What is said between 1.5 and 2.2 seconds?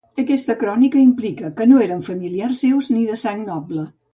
que no eren